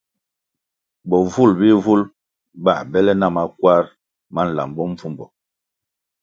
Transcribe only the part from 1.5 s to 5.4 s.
bihvul bā bèlè na makwar ma nlambo mbvumbo.